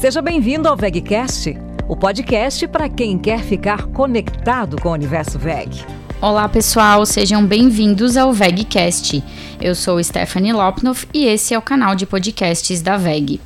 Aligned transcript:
Seja 0.00 0.22
bem-vindo 0.22 0.66
ao 0.66 0.74
VegCast, 0.74 1.58
o 1.86 1.94
podcast 1.94 2.66
para 2.66 2.88
quem 2.88 3.18
quer 3.18 3.40
ficar 3.40 3.86
conectado 3.88 4.80
com 4.80 4.88
o 4.88 4.92
universo 4.92 5.38
VEG. 5.38 5.84
Olá 6.22 6.48
pessoal, 6.48 7.04
sejam 7.04 7.44
bem-vindos 7.44 8.16
ao 8.16 8.32
VegCast. 8.32 9.22
Eu 9.60 9.74
sou 9.74 10.02
Stephanie 10.02 10.54
Lopnoff 10.54 11.06
e 11.12 11.26
esse 11.26 11.52
é 11.52 11.58
o 11.58 11.60
canal 11.60 11.94
de 11.94 12.06
podcasts 12.06 12.80
da 12.80 12.96
VEG. 12.96 13.42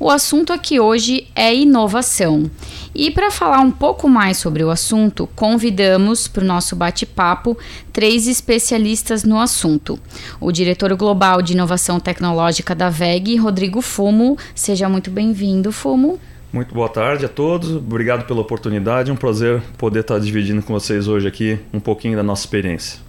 O 0.00 0.10
assunto 0.10 0.52
aqui 0.52 0.78
hoje 0.78 1.26
é 1.34 1.52
inovação. 1.52 2.48
E 2.94 3.10
para 3.10 3.32
falar 3.32 3.58
um 3.58 3.70
pouco 3.70 4.08
mais 4.08 4.36
sobre 4.36 4.62
o 4.62 4.70
assunto, 4.70 5.28
convidamos 5.34 6.28
para 6.28 6.44
o 6.44 6.46
nosso 6.46 6.76
bate-papo 6.76 7.58
três 7.92 8.28
especialistas 8.28 9.24
no 9.24 9.40
assunto. 9.40 9.98
O 10.40 10.52
diretor 10.52 10.94
global 10.94 11.42
de 11.42 11.52
inovação 11.52 11.98
tecnológica 11.98 12.76
da 12.76 12.88
VEG, 12.88 13.36
Rodrigo 13.36 13.80
Fumo. 13.82 14.38
Seja 14.54 14.88
muito 14.88 15.10
bem-vindo, 15.10 15.72
Fumo. 15.72 16.20
Muito 16.52 16.72
boa 16.72 16.88
tarde 16.88 17.26
a 17.26 17.28
todos, 17.28 17.74
obrigado 17.74 18.24
pela 18.24 18.40
oportunidade, 18.40 19.10
é 19.10 19.12
um 19.12 19.16
prazer 19.16 19.60
poder 19.76 20.00
estar 20.00 20.18
dividindo 20.18 20.62
com 20.62 20.72
vocês 20.72 21.06
hoje 21.06 21.28
aqui 21.28 21.58
um 21.74 21.80
pouquinho 21.80 22.16
da 22.16 22.22
nossa 22.22 22.42
experiência. 22.42 23.07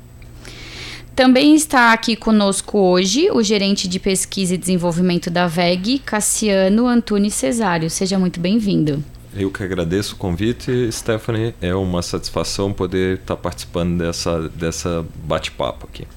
Também 1.20 1.54
está 1.54 1.92
aqui 1.92 2.16
conosco 2.16 2.78
hoje 2.78 3.30
o 3.30 3.44
gerente 3.44 3.90
de 3.90 4.00
pesquisa 4.00 4.56
e 4.56 4.58
desenvolvimento 4.58 5.30
da 5.30 5.48
VEG, 5.48 6.00
Cassiano 6.00 6.88
Antunes 6.88 7.34
Cesário. 7.34 7.90
Seja 7.90 8.18
muito 8.18 8.40
bem-vindo. 8.40 9.04
Eu 9.36 9.52
que 9.52 9.62
agradeço 9.62 10.16
o 10.16 10.18
convite, 10.18 10.90
Stephanie. 10.90 11.54
É 11.60 11.76
uma 11.76 12.02
satisfação 12.02 12.72
poder 12.72 13.18
estar 13.18 13.36
participando 13.36 13.98
dessa, 13.98 14.48
dessa 14.48 15.06
bate-papo 15.26 15.90
aqui. 15.92 16.08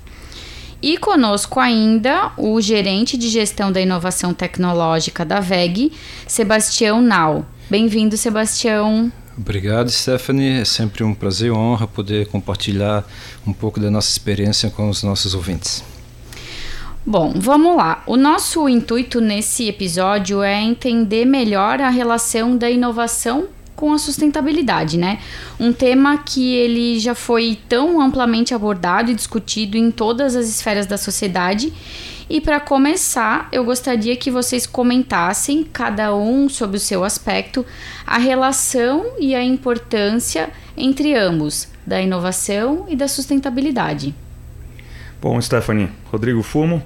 E 0.81 0.97
conosco 0.97 1.59
ainda 1.59 2.31
o 2.37 2.61
gerente 2.61 3.19
de 3.19 3.29
gestão 3.29 3.73
da 3.73 3.81
inovação 3.81 4.33
tecnológica 4.33 5.25
da 5.25 5.41
VEG, 5.41 5.91
Sebastião 6.29 7.03
Nau. 7.03 7.45
Bem-vindo, 7.69 8.17
Sebastião. 8.17 9.11
Obrigado, 9.37 9.91
Stephanie. 9.91 10.61
É 10.61 10.65
sempre 10.65 11.03
um 11.03 11.15
prazer 11.15 11.49
e 11.49 11.51
honra 11.51 11.87
poder 11.87 12.27
compartilhar 12.27 13.05
um 13.47 13.53
pouco 13.53 13.81
da 13.81 13.91
nossa 13.91 14.11
experiência 14.11 14.71
com 14.71 14.89
os 14.89 15.03
nossos 15.03 15.35
ouvintes. 15.35 15.83
Bom, 17.05 17.33
vamos 17.35 17.77
lá. 17.77 18.03
O 18.07 18.17
nosso 18.17 18.69
intuito 18.69 19.21
nesse 19.21 19.69
episódio 19.69 20.43
é 20.43 20.61
entender 20.63 21.25
melhor 21.25 21.81
a 21.81 21.91
relação 21.91 22.57
da 22.57 22.71
inovação 22.71 23.49
com 23.75 23.93
a 23.93 23.99
sustentabilidade, 23.99 24.97
né? 24.97 25.19
Um 25.59 25.73
tema 25.73 26.19
que 26.19 26.55
ele 26.55 27.01
já 27.01 27.17
foi 27.17 27.59
tão 27.69 28.01
amplamente 28.01 28.55
abordado 28.55 29.11
e 29.11 29.15
discutido 29.15 29.77
em 29.77 29.91
todas 29.91 30.37
as 30.37 30.49
esferas 30.49 30.87
da 30.87 30.97
sociedade 30.97 31.73
e 32.33 32.41
para 32.41 32.59
começar, 32.59 33.47
eu 33.53 33.63
gostaria 33.63 34.17
que 34.17 34.31
vocês 34.31 34.67
comentassem, 34.67 35.65
cada 35.71 36.17
um 36.17 36.49
sob 36.49 36.79
o 36.79 36.81
seu 36.81 37.05
aspecto, 37.05 37.63
a 38.07 38.17
relação 38.17 39.05
e 39.21 39.35
a 39.35 39.45
importância 39.45 40.49
entre 40.75 41.15
ambos, 41.15 41.69
da 41.87 42.01
inovação 42.01 42.87
e 42.89 42.97
da 42.97 43.07
sustentabilidade. 43.07 44.15
Bom, 45.21 45.39
Stephanie, 45.43 45.91
Rodrigo 46.11 46.43
Fumo, 46.43 46.83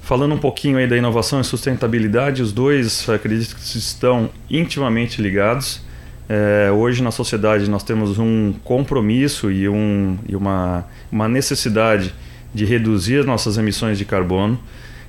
falando 0.00 0.36
um 0.36 0.38
pouquinho 0.38 0.78
aí 0.78 0.86
da 0.86 0.96
inovação 0.96 1.40
e 1.40 1.44
sustentabilidade, 1.44 2.40
os 2.40 2.52
dois 2.52 3.08
acredito 3.08 3.56
que 3.56 3.76
estão 3.76 4.30
intimamente 4.48 5.20
ligados. 5.20 5.82
É, 6.28 6.70
hoje 6.70 7.02
na 7.02 7.10
sociedade 7.10 7.68
nós 7.68 7.82
temos 7.82 8.16
um 8.20 8.54
compromisso 8.62 9.50
e, 9.50 9.68
um, 9.68 10.16
e 10.28 10.36
uma, 10.36 10.86
uma 11.10 11.26
necessidade 11.28 12.14
de 12.54 12.64
reduzir 12.64 13.18
as 13.18 13.26
nossas 13.26 13.58
emissões 13.58 13.98
de 13.98 14.04
carbono 14.04 14.58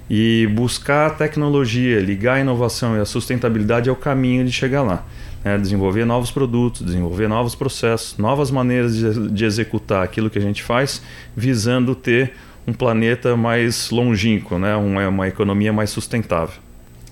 e 0.10 0.48
buscar 0.54 1.08
a 1.08 1.10
tecnologia, 1.10 2.00
ligar 2.00 2.36
a 2.36 2.40
inovação 2.42 2.98
e 2.98 3.00
a 3.00 3.06
sustentabilidade 3.06 3.90
é 3.90 3.92
o 3.92 3.96
caminho 3.96 4.46
de 4.46 4.52
chegar 4.52 4.82
lá. 4.82 5.04
Né? 5.44 5.58
Desenvolver 5.58 6.06
novos 6.06 6.32
produtos, 6.32 6.82
desenvolver 6.84 7.28
novos 7.28 7.56
processos, 7.56 8.18
novas 8.18 8.52
maneiras 8.52 8.96
de, 8.96 9.30
de 9.30 9.46
executar 9.46 10.04
aquilo 10.04 10.30
que 10.30 10.38
a 10.38 10.42
gente 10.42 10.64
faz, 10.64 11.02
visando 11.36 11.96
ter 11.96 12.34
um 12.68 12.74
planeta 12.74 13.38
mais 13.38 13.90
longínquo, 13.92 14.58
né? 14.58 14.76
uma, 14.76 15.08
uma 15.08 15.28
economia 15.28 15.72
mais 15.72 15.90
sustentável. 15.90 16.60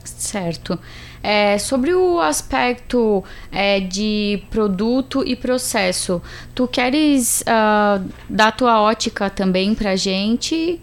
Certo. 0.03 0.79
É, 1.23 1.57
sobre 1.57 1.94
o 1.95 2.19
aspecto 2.19 3.23
é, 3.50 3.79
de 3.79 4.44
produto 4.51 5.23
e 5.25 5.38
processo, 5.38 6.22
tu 6.53 6.67
queres 6.67 7.41
uh, 7.41 8.06
dar 8.29 8.51
tua 8.51 8.81
ótica 8.81 9.29
também 9.29 9.73
para 9.73 9.91
a 9.91 9.95
gente? 9.95 10.81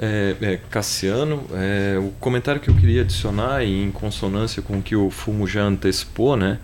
É, 0.00 0.36
é, 0.40 0.60
Cassiano, 0.70 1.44
é, 1.52 1.98
o 1.98 2.10
comentário 2.20 2.60
que 2.60 2.70
eu 2.70 2.74
queria 2.74 3.02
adicionar, 3.02 3.64
em 3.64 3.90
consonância 3.90 4.62
com 4.62 4.78
o 4.78 4.82
que 4.82 4.94
o 4.94 5.10
Fumo 5.10 5.46
já 5.46 5.62
antecipou, 5.62 6.36
né, 6.36 6.58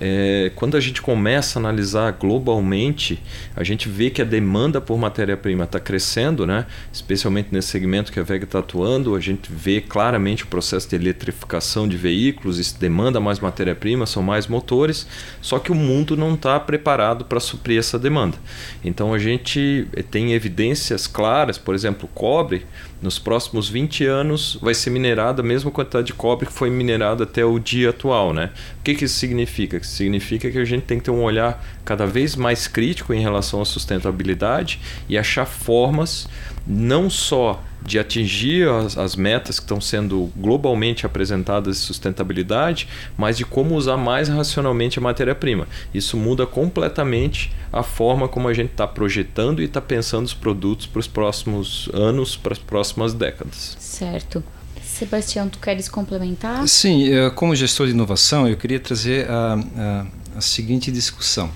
é, 0.00 0.52
quando 0.54 0.76
a 0.76 0.80
gente 0.80 1.02
começa 1.02 1.58
a 1.58 1.60
analisar 1.60 2.12
globalmente, 2.12 3.20
a 3.56 3.64
gente 3.64 3.88
vê 3.88 4.10
que 4.10 4.22
a 4.22 4.24
demanda 4.24 4.80
por 4.80 4.96
matéria-prima 4.98 5.64
está 5.64 5.80
crescendo, 5.80 6.46
né? 6.46 6.66
especialmente 6.92 7.48
nesse 7.50 7.68
segmento 7.68 8.12
que 8.12 8.20
a 8.20 8.22
VEG 8.22 8.44
está 8.44 8.60
atuando. 8.60 9.14
A 9.14 9.20
gente 9.20 9.50
vê 9.52 9.80
claramente 9.80 10.44
o 10.44 10.46
processo 10.46 10.88
de 10.88 10.96
eletrificação 10.96 11.88
de 11.88 11.96
veículos, 11.96 12.58
isso 12.58 12.78
demanda 12.78 13.18
mais 13.18 13.40
matéria-prima, 13.40 14.06
são 14.06 14.22
mais 14.22 14.46
motores, 14.46 15.06
só 15.40 15.58
que 15.58 15.72
o 15.72 15.74
mundo 15.74 16.16
não 16.16 16.34
está 16.34 16.58
preparado 16.60 17.24
para 17.24 17.40
suprir 17.40 17.78
essa 17.78 17.98
demanda. 17.98 18.38
Então 18.84 19.12
a 19.12 19.18
gente 19.18 19.86
tem 20.10 20.32
evidências 20.32 21.06
claras, 21.06 21.58
por 21.58 21.74
exemplo, 21.74 22.08
cobre 22.14 22.64
nos 23.00 23.18
próximos 23.18 23.68
20 23.68 24.04
anos 24.04 24.58
vai 24.60 24.74
ser 24.74 24.90
minerada 24.90 25.40
a 25.40 25.44
mesma 25.44 25.70
quantidade 25.70 26.08
de 26.08 26.12
cobre 26.12 26.46
que 26.46 26.52
foi 26.52 26.68
minerada 26.68 27.24
até 27.24 27.44
o 27.44 27.58
dia 27.58 27.90
atual. 27.90 28.32
Né? 28.32 28.50
O 28.80 28.82
que, 28.82 28.94
que 28.94 29.04
isso 29.04 29.16
significa? 29.16 29.82
Significa 29.82 30.50
que 30.50 30.58
a 30.58 30.64
gente 30.64 30.82
tem 30.82 30.98
que 30.98 31.04
ter 31.04 31.10
um 31.10 31.22
olhar 31.22 31.64
cada 31.84 32.06
vez 32.06 32.34
mais 32.34 32.66
crítico 32.66 33.14
em 33.14 33.20
relação 33.20 33.60
à 33.60 33.64
sustentabilidade 33.64 34.80
e 35.08 35.16
achar 35.16 35.46
formas 35.46 36.28
não 36.66 37.08
só 37.08 37.62
de 37.82 37.98
atingir 37.98 38.68
as, 38.68 38.98
as, 38.98 39.16
metas 39.16 39.58
que 39.58 39.64
estão 39.64 39.80
sendo 39.80 40.30
globalmente 40.36 41.06
apresentadas 41.06 41.76
de 41.76 41.82
sustentabilidade, 41.82 42.88
mas 43.16 43.36
de 43.36 43.44
como 43.44 43.74
usar 43.74 43.96
mais 43.96 44.28
racionalmente 44.28 44.98
a 44.98 45.02
matéria-prima. 45.02 45.66
Isso 45.92 46.16
muda 46.16 46.46
completamente 46.46 47.52
a 47.72 47.82
forma 47.82 48.28
como 48.28 48.48
a 48.48 48.54
gente 48.54 48.70
está 48.70 48.86
projetando 48.86 49.62
e 49.62 49.64
está 49.64 49.80
pensando 49.80 50.26
os 50.26 50.34
produtos 50.34 50.86
para 50.86 51.00
os 51.00 51.06
próximos 51.06 51.88
anos, 51.92 52.36
para 52.36 52.52
as 52.52 52.58
próximas 52.58 53.14
décadas. 53.14 53.76
Certo. 53.78 54.42
Sebastião, 54.82 55.48
tu 55.48 55.58
queres 55.58 55.88
complementar? 55.88 56.66
Sim, 56.66 57.06
como 57.36 57.54
gestor 57.54 57.86
de 57.86 57.92
inovação, 57.92 58.48
eu 58.48 58.56
queria 58.56 58.80
trazer 58.80 59.30
a, 59.30 59.54
a, 59.54 60.06
a 60.38 60.40
seguinte 60.40 60.90
discussão. 60.90 61.50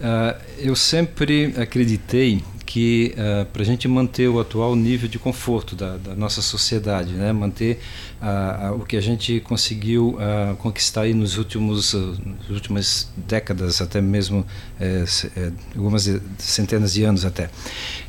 Uh, 0.00 0.38
eu 0.58 0.76
sempre 0.76 1.54
acreditei 1.56 2.42
que 2.74 3.14
uh, 3.16 3.46
para 3.52 3.62
a 3.62 3.64
gente 3.64 3.86
manter 3.86 4.26
o 4.26 4.40
atual 4.40 4.74
nível 4.74 5.08
de 5.08 5.16
conforto 5.16 5.76
da, 5.76 5.96
da 5.96 6.12
nossa 6.16 6.42
sociedade, 6.42 7.12
né, 7.12 7.32
manter 7.32 7.78
uh, 8.20 8.72
uh, 8.72 8.80
o 8.80 8.84
que 8.84 8.96
a 8.96 9.00
gente 9.00 9.38
conseguiu 9.38 10.18
conquistar 10.58 11.02
aí 11.02 11.14
nos 11.14 11.38
últimos 11.38 11.94
nas 11.94 12.50
últimas 12.50 13.08
décadas, 13.16 13.80
até 13.80 14.00
mesmo 14.00 14.44
eh, 14.80 15.04
eh, 15.36 15.52
algumas 15.76 16.08
centenas 16.38 16.92
de 16.94 17.04
anos 17.04 17.24
até. 17.24 17.48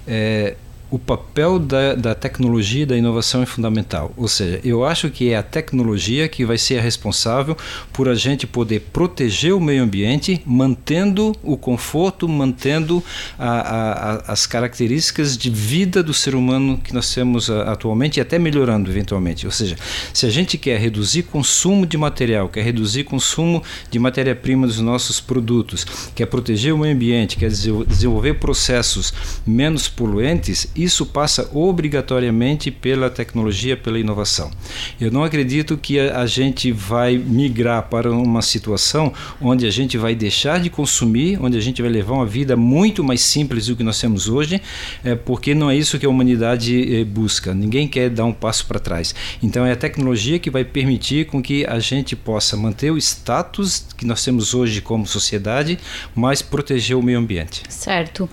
Eh, 0.08 0.56
o 0.90 1.00
papel 1.00 1.59
da, 1.59 1.96
da 1.96 2.16
tecnologia 2.16 2.84
e 2.84 2.85
da 2.85 2.97
inovação 2.97 3.41
é 3.41 3.46
fundamental. 3.46 4.13
Ou 4.16 4.28
seja, 4.28 4.59
eu 4.63 4.85
acho 4.85 5.09
que 5.09 5.29
é 5.29 5.38
a 5.38 5.44
tecnologia 5.44 6.28
que 6.28 6.46
vai 6.46 6.57
ser 6.57 6.78
a 6.78 6.81
responsável 6.81 7.57
por 7.91 8.07
a 8.07 8.16
gente 8.16 8.46
poder 8.46 8.81
proteger 8.94 9.53
o 9.53 9.59
meio 9.59 9.84
ambiente, 9.84 10.41
mantendo 10.45 11.35
o 11.44 11.57
conforto, 11.57 12.28
mantendo 12.28 13.03
a, 13.38 13.50
a, 13.50 14.31
as 14.31 14.45
características 14.45 15.38
de 15.38 15.50
vida 15.50 16.03
do 16.03 16.13
ser 16.13 16.35
humano 16.35 16.78
que 16.78 16.94
nós 16.94 17.13
temos 17.13 17.50
atualmente 17.50 18.18
e 18.18 18.22
até 18.22 18.38
melhorando 18.38 18.90
eventualmente. 18.90 19.45
Ou 19.45 19.51
seja, 19.51 19.75
se 20.13 20.25
a 20.25 20.29
gente 20.29 20.57
quer 20.57 20.79
reduzir 20.79 21.24
consumo 21.24 21.86
de 21.86 21.98
material, 21.98 22.48
quer 22.48 22.63
reduzir 22.63 23.04
consumo 23.04 23.63
de 23.89 23.98
matéria-prima 23.98 24.68
dos 24.68 24.80
nossos 24.80 25.19
produtos, 25.19 25.86
quer 26.13 26.27
proteger 26.27 26.74
o 26.74 26.77
meio 26.77 26.94
ambiente, 26.94 27.38
quer 27.38 27.50
desenvolver 27.50 28.36
processos 28.36 29.13
menos 29.45 29.88
poluentes, 29.88 30.68
isso 30.75 31.06
passa 31.06 31.50
obrigatoriamente 31.54 32.69
pela 32.69 33.10
tecnologia, 33.10 33.77
pela 33.77 34.00
inovação. 34.00 34.51
Eu 35.00 35.12
não 35.12 35.24
acredito 35.24 35.77
que 35.77 36.00
a, 36.00 36.25
gente 36.25 36.72
vai 36.72 37.18
migrar 37.18 37.83
para 37.83 38.12
uma 38.12 38.42
situação 38.42 39.13
onde 39.39 39.66
a 39.66 39.72
gente 39.72 39.98
vai 39.98 40.16
deixar 40.16 40.60
de 40.60 40.69
consumir, 40.69 41.39
onde 41.42 41.57
a 41.57 41.62
gente 41.62 41.81
vai 41.81 41.89
levar 41.89 42.13
uma 42.13 42.25
vida 42.25 42.56
muito 42.56 43.04
mais 43.04 43.22
simples 43.22 43.68
do 43.68 43.75
que 43.75 43.83
nós 43.83 44.00
temos 44.00 44.27
hoje, 44.27 44.62
é, 45.04 45.16
porque 45.16 45.54
não 45.54 45.69
é 45.69 45.75
isso 45.75 45.98
que 46.00 46.06
a 46.06 46.10
humanidade 46.10 46.95
é, 46.95 47.04
busca. 47.04 47.54
Ninguém 47.54 47.88
quer 47.88 48.10
dar 48.10 48.25
um 48.25 48.33
passo 48.33 48.66
para 48.66 48.80
trás. 48.80 49.13
Então 49.42 49.66
é 49.66 49.72
a 49.72 49.75
tecnologia 49.75 50.39
que 50.39 50.50
vai 50.50 50.66
permitir 50.66 51.27
com 51.27 51.42
que 51.42 51.66
a 51.66 51.80
gente 51.80 52.16
possa 52.16 52.57
manter 52.57 52.92
o 52.92 52.98
status 52.98 53.86
que 53.95 54.06
nós 54.06 54.24
temos 54.24 54.54
hoje 54.54 54.81
como 54.81 55.06
sociedade, 55.06 55.80
mas 56.13 56.42
proteger 56.42 56.98
o 56.98 57.04
meio 57.04 57.19
ambiente. 57.19 57.63
Certo. 57.69 58.30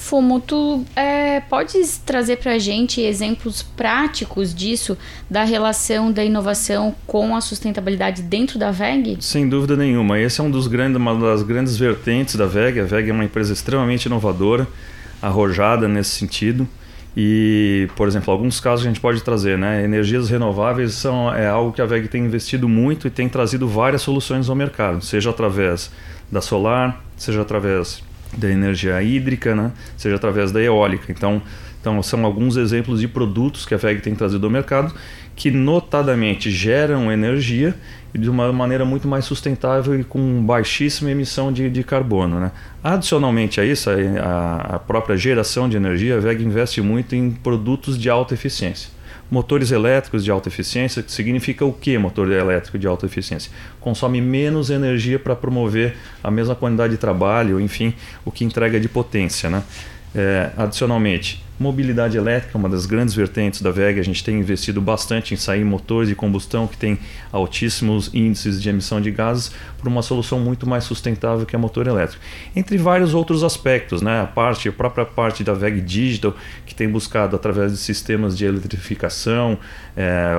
Fumo, 0.00 0.40
tu 0.40 0.82
é, 0.96 1.40
podes 1.40 1.98
trazer 1.98 2.38
para 2.38 2.54
a 2.54 2.58
gente 2.58 3.02
exemplos 3.02 3.62
práticos 3.62 4.52
disso, 4.52 4.96
da 5.28 5.44
relação 5.44 6.10
da 6.10 6.24
inovação 6.24 6.96
com 7.06 7.36
a 7.36 7.40
sustentabilidade 7.42 8.22
dentro 8.22 8.58
da 8.58 8.70
VEG? 8.70 9.18
Sem 9.20 9.46
dúvida 9.46 9.76
nenhuma. 9.76 10.18
Esse 10.18 10.40
é 10.40 10.44
um 10.44 10.50
dos 10.50 10.66
grandes, 10.66 10.96
uma 10.96 11.14
das 11.14 11.42
grandes 11.42 11.76
vertentes 11.76 12.34
da 12.34 12.46
VEG. 12.46 12.80
A 12.80 12.84
VEG 12.84 13.10
é 13.10 13.12
uma 13.12 13.24
empresa 13.24 13.52
extremamente 13.52 14.06
inovadora, 14.06 14.66
arrojada 15.20 15.86
nesse 15.86 16.12
sentido. 16.12 16.66
E, 17.14 17.86
por 17.94 18.08
exemplo, 18.08 18.32
alguns 18.32 18.58
casos 18.58 18.82
que 18.82 18.88
a 18.88 18.92
gente 18.92 19.02
pode 19.02 19.22
trazer, 19.22 19.58
né? 19.58 19.84
Energias 19.84 20.30
renováveis 20.30 20.94
são 20.94 21.32
é 21.32 21.46
algo 21.46 21.72
que 21.72 21.82
a 21.82 21.86
VEG 21.86 22.08
tem 22.08 22.24
investido 22.24 22.68
muito 22.68 23.06
e 23.06 23.10
tem 23.10 23.28
trazido 23.28 23.68
várias 23.68 24.00
soluções 24.00 24.48
ao 24.48 24.56
mercado, 24.56 25.04
seja 25.04 25.28
através 25.28 25.90
da 26.32 26.40
solar, 26.40 27.04
seja 27.16 27.42
através 27.42 28.02
da 28.36 28.50
energia 28.50 29.02
hídrica, 29.02 29.54
né? 29.54 29.72
seja 29.96 30.16
através 30.16 30.52
da 30.52 30.60
eólica. 30.60 31.10
Então, 31.10 31.42
então, 31.80 32.02
são 32.02 32.26
alguns 32.26 32.56
exemplos 32.56 33.00
de 33.00 33.08
produtos 33.08 33.64
que 33.64 33.74
a 33.74 33.78
VEG 33.78 34.02
tem 34.02 34.14
trazido 34.14 34.46
ao 34.46 34.52
mercado 34.52 34.94
que 35.34 35.50
notadamente 35.50 36.50
geram 36.50 37.10
energia 37.10 37.74
de 38.12 38.28
uma 38.28 38.52
maneira 38.52 38.84
muito 38.84 39.08
mais 39.08 39.24
sustentável 39.24 39.98
e 39.98 40.04
com 40.04 40.44
baixíssima 40.44 41.10
emissão 41.10 41.50
de, 41.50 41.70
de 41.70 41.82
carbono. 41.82 42.38
Né? 42.38 42.52
Adicionalmente 42.84 43.60
a 43.60 43.64
isso, 43.64 43.88
a, 43.88 44.74
a 44.74 44.78
própria 44.78 45.16
geração 45.16 45.68
de 45.68 45.76
energia, 45.78 46.16
a 46.16 46.20
VEG 46.20 46.44
investe 46.44 46.82
muito 46.82 47.14
em 47.14 47.30
produtos 47.30 47.98
de 47.98 48.10
alta 48.10 48.34
eficiência 48.34 48.99
motores 49.30 49.70
elétricos 49.70 50.24
de 50.24 50.30
alta 50.30 50.48
eficiência, 50.48 51.02
que 51.02 51.12
significa 51.12 51.64
o 51.64 51.72
que 51.72 51.96
motor 51.96 52.30
elétrico 52.30 52.78
de 52.78 52.86
alta 52.86 53.06
eficiência? 53.06 53.52
Consome 53.80 54.20
menos 54.20 54.70
energia 54.70 55.18
para 55.18 55.36
promover 55.36 55.96
a 56.22 56.30
mesma 56.30 56.54
quantidade 56.54 56.92
de 56.92 56.98
trabalho, 56.98 57.60
enfim, 57.60 57.94
o 58.24 58.32
que 58.32 58.44
entrega 58.44 58.80
de 58.80 58.88
potência. 58.88 59.48
Né? 59.48 59.62
É, 60.14 60.50
adicionalmente, 60.56 61.42
mobilidade 61.60 62.16
elétrica, 62.16 62.56
uma 62.56 62.70
das 62.70 62.86
grandes 62.86 63.14
vertentes 63.14 63.60
da 63.60 63.70
VEG, 63.70 64.00
a 64.00 64.02
gente 64.02 64.24
tem 64.24 64.40
investido 64.40 64.80
bastante 64.80 65.34
em 65.34 65.36
sair 65.36 65.62
motores 65.62 66.08
de 66.08 66.14
combustão 66.14 66.66
que 66.66 66.76
têm 66.76 66.98
altíssimos 67.30 68.10
índices 68.14 68.60
de 68.62 68.68
emissão 68.70 68.98
de 68.98 69.10
gases 69.10 69.52
por 69.78 69.86
uma 69.86 70.00
solução 70.00 70.40
muito 70.40 70.66
mais 70.66 70.84
sustentável 70.84 71.44
que 71.44 71.54
a 71.54 71.58
motor 71.58 71.86
elétrico. 71.86 72.22
Entre 72.56 72.78
vários 72.78 73.12
outros 73.12 73.44
aspectos, 73.44 74.00
né? 74.00 74.22
a, 74.22 74.26
parte, 74.26 74.70
a 74.70 74.72
própria 74.72 75.04
parte 75.04 75.44
da 75.44 75.52
VEG 75.52 75.82
Digital, 75.82 76.34
que 76.64 76.74
tem 76.74 76.88
buscado 76.88 77.36
através 77.36 77.72
de 77.72 77.78
sistemas 77.78 78.36
de 78.36 78.46
eletrificação, 78.46 79.58
é, 79.94 80.32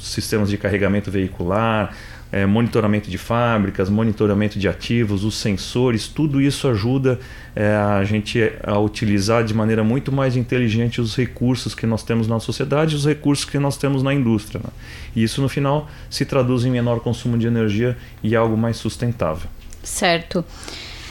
sistemas 0.00 0.48
de 0.48 0.56
carregamento 0.56 1.10
veicular, 1.10 1.94
é, 2.32 2.46
monitoramento 2.46 3.10
de 3.10 3.18
fábricas, 3.18 3.88
monitoramento 3.88 4.58
de 4.58 4.68
ativos, 4.68 5.24
os 5.24 5.34
sensores, 5.36 6.06
tudo 6.06 6.40
isso 6.40 6.68
ajuda 6.68 7.18
é, 7.54 7.74
a 7.74 8.04
gente 8.04 8.40
a 8.62 8.78
utilizar 8.78 9.44
de 9.44 9.52
maneira 9.52 9.82
muito 9.82 10.12
mais 10.12 10.36
inteligente 10.36 11.00
os 11.00 11.16
recursos 11.16 11.74
que 11.74 11.86
nós 11.86 12.02
temos 12.02 12.28
na 12.28 12.38
sociedade, 12.38 12.94
os 12.94 13.04
recursos 13.04 13.44
que 13.44 13.58
nós 13.58 13.76
temos 13.76 14.02
na 14.02 14.14
indústria. 14.14 14.60
Né? 14.62 14.70
E 15.16 15.22
isso 15.22 15.42
no 15.42 15.48
final 15.48 15.88
se 16.08 16.24
traduz 16.24 16.64
em 16.64 16.70
menor 16.70 17.00
consumo 17.00 17.36
de 17.36 17.46
energia 17.46 17.96
e 18.22 18.36
algo 18.36 18.56
mais 18.56 18.76
sustentável. 18.76 19.48
Certo. 19.82 20.44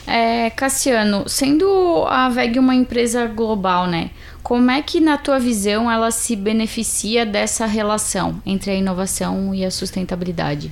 É, 0.07 0.49
Cassiano, 0.49 1.27
sendo 1.27 2.03
a 2.07 2.29
VEG 2.29 2.57
uma 2.57 2.73
empresa 2.73 3.27
global, 3.27 3.85
né? 3.85 4.09
Como 4.41 4.71
é 4.71 4.81
que, 4.81 4.99
na 4.99 5.17
tua 5.17 5.37
visão, 5.37 5.91
ela 5.91 6.09
se 6.09 6.35
beneficia 6.35 7.27
dessa 7.27 7.67
relação 7.67 8.41
entre 8.43 8.71
a 8.71 8.73
inovação 8.73 9.53
e 9.53 9.63
a 9.63 9.69
sustentabilidade? 9.69 10.71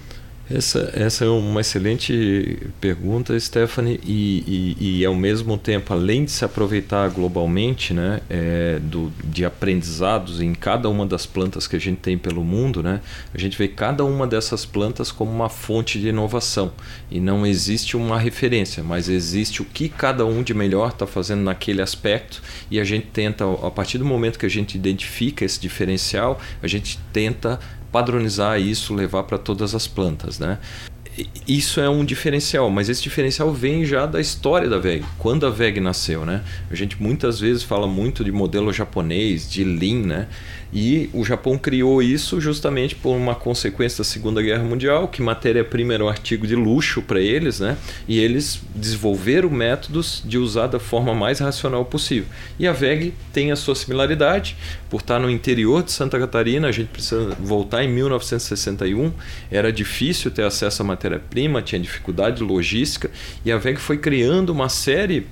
Essa, 0.50 0.92
essa 0.94 1.26
é 1.26 1.28
uma 1.28 1.60
excelente 1.60 2.58
pergunta, 2.80 3.38
Stephanie, 3.38 4.00
e, 4.06 4.76
e, 4.80 5.00
e, 5.00 5.06
ao 5.06 5.14
mesmo 5.14 5.58
tempo, 5.58 5.92
além 5.92 6.24
de 6.24 6.32
se 6.32 6.46
aproveitar 6.46 7.10
globalmente 7.10 7.94
né, 7.94 8.22
é, 8.30 8.80
do, 8.80 9.12
de 9.26 9.44
aprendizados 9.44 10.40
em 10.40 10.54
cada 10.54 10.88
uma 10.88 11.06
das 11.06 11.26
plantas 11.26 11.68
que 11.68 11.76
a 11.76 11.80
gente 11.80 11.98
tem 11.98 12.18
pelo 12.18 12.46
mundo, 12.46 12.82
né, 12.82 13.02
a 13.34 13.38
gente 13.38 13.58
vê 13.58 13.68
cada 13.68 14.06
uma 14.06 14.26
dessas 14.26 14.66
plantas 14.66 15.12
como 15.12 15.30
uma 15.30 15.50
fonte 15.50 16.00
de 16.00 16.08
inovação. 16.08 16.72
E 17.12 17.20
não 17.20 17.46
existe 17.46 17.98
uma 17.98 18.18
referência, 18.18 18.82
mas 18.82 19.10
existe 19.10 19.62
o 19.62 19.66
que 19.66 19.90
cada 19.90 20.26
um 20.26 20.42
de 20.42 20.54
melhor 20.54 20.92
está 20.92 21.06
fazendo 21.06 21.42
naquele 21.42 21.82
aspecto, 21.82 22.42
e 22.72 22.80
a 22.80 22.86
gente 22.86 23.08
tenta, 23.08 23.44
a 23.44 23.70
partir 23.70 23.98
do 23.98 24.06
momento 24.06 24.40
que 24.40 24.46
a 24.46 24.50
gente 24.50 24.76
identifica 24.76 25.44
esse 25.44 25.60
diferencial, 25.60 26.40
a 26.64 26.68
gente 26.68 26.98
tenta 27.12 27.60
padronizar 27.92 28.60
isso, 28.60 28.94
levar 28.94 29.24
para 29.24 29.38
todas 29.38 29.74
as 29.74 29.88
plantas, 29.88 30.40
né? 30.40 30.58
Isso 31.48 31.80
é 31.80 31.90
um 31.90 32.06
diferencial, 32.06 32.70
mas 32.70 32.90
esse 32.90 33.02
diferencial 33.02 33.52
vem 33.52 33.84
já 33.84 34.06
da 34.06 34.22
história 34.22 34.70
da 34.70 34.78
VEG, 34.78 35.04
quando 35.18 35.48
a 35.48 35.50
VEG 35.50 35.80
nasceu, 35.80 36.24
né? 36.24 36.44
A 36.70 36.76
gente 36.76 37.02
muitas 37.02 37.40
vezes 37.40 37.64
fala 37.64 37.88
muito 37.88 38.24
de 38.24 38.32
modelo 38.32 38.72
japonês, 38.72 39.50
de 39.50 39.64
Lean, 39.64 40.06
né? 40.06 40.28
E 40.72 41.10
o 41.14 41.24
Japão 41.24 41.58
criou 41.58 42.04
isso 42.04 42.42
justamente 42.42 42.94
por 42.94 43.16
uma 43.16 43.34
consequência 43.34 44.00
da 44.00 44.04
Segunda 44.04 44.42
Guerra 44.42 44.64
Mundial, 44.64 45.08
que 45.08 45.22
matéria-prima 45.22 45.94
era 45.94 46.04
um 46.04 46.10
artigo 46.10 46.46
de 46.46 46.56
luxo 46.56 47.02
para 47.02 47.22
eles, 47.22 47.60
né? 47.60 47.78
E 48.08 48.20
eles 48.20 48.62
desenvolveram 48.76 49.50
métodos 49.50 50.22
de 50.26 50.38
usar 50.38 50.68
da 50.68 50.80
forma 50.80 51.16
mais 51.16 51.40
racional 51.40 51.86
possível. 51.86 52.28
E 52.60 52.68
a 52.68 52.74
VEG 52.74 53.14
tem 53.32 53.52
a 53.52 53.56
sua 53.56 53.76
similaridade, 53.76 54.58
por 54.90 55.02
estar 55.02 55.20
no 55.20 55.30
interior 55.30 55.84
de 55.84 55.92
Santa 55.92 56.18
Catarina, 56.20 56.68
a 56.68 56.72
gente 56.72 56.88
precisa 56.88 57.36
voltar 57.40 57.84
em 57.84 57.90
1961, 57.90 59.12
era 59.52 59.72
difícil 59.72 60.32
ter 60.32 60.44
acesso 60.44 60.82
à 60.82 60.86
matéria-prima, 60.86 61.62
tinha 61.62 61.80
dificuldade 61.80 62.42
logística, 62.44 63.10
e 63.44 63.52
a 63.52 63.58
VEG 63.58 63.80
foi 63.80 63.98
criando 63.98 64.50
uma 64.50 64.70
série 64.70 65.28